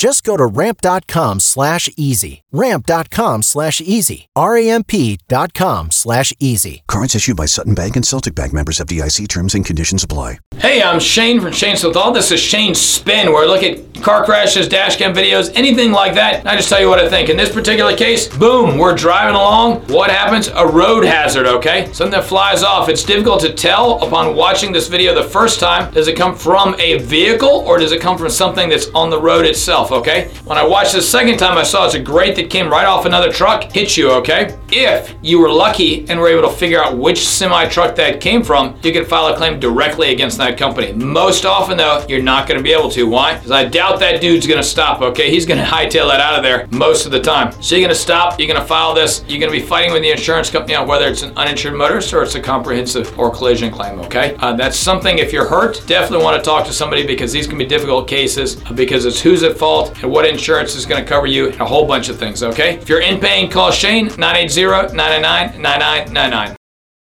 [0.00, 2.42] Just go to ramp.com slash easy.
[2.52, 4.30] Ramp.com slash easy.
[4.34, 6.82] R-A-M-P dot com slash easy.
[6.88, 10.38] Cards issued by Sutton Bank and Celtic Bank members FDIC terms and conditions apply.
[10.56, 12.12] Hey, I'm Shane from Shane Smith Law.
[12.12, 16.14] This is Shane's Spin, where I look at car crashes, dash cam videos, anything like
[16.14, 16.46] that.
[16.46, 17.28] I just tell you what I think.
[17.28, 19.80] In this particular case, boom, we're driving along.
[19.88, 20.48] What happens?
[20.48, 21.90] A road hazard, okay?
[21.92, 22.88] Something that flies off.
[22.88, 25.92] It's difficult to tell upon watching this video the first time.
[25.92, 29.20] Does it come from a vehicle or does it come from something that's on the
[29.20, 30.30] road itself, okay?
[30.44, 33.06] When I watched the second time, I saw it's a grate that came right off
[33.06, 34.58] another truck, hit you, okay?
[34.70, 38.42] If you were lucky and were able to figure out which semi truck that came
[38.42, 40.92] from, you can file a claim directly against that company.
[40.92, 43.04] Most often, though, you're not to be able to.
[43.04, 43.34] Why?
[43.34, 45.30] Because I doubt that dude's to stop, okay?
[45.30, 47.50] He's to hightail that out of there most of the time.
[47.60, 50.50] So you're to stop, you're to file this, you're to be fighting with the insurance
[50.50, 54.36] company on whether it's an uninsured motorist or it's a comprehensive or collision claim, okay?
[54.38, 57.58] Uh, that's something, if you're hurt, definitely want to talk to somebody because these can
[57.58, 61.26] be difficult cases uh, because it's who's at fault and what insurance is to cover
[61.26, 62.74] you and a whole bunch of things, okay?
[62.76, 66.56] If you're in pain, call Shane 980 999 9999.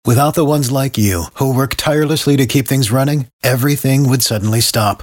[0.06, 4.60] Without the ones like you, who work tirelessly to keep things running, everything would suddenly
[4.60, 5.02] stop.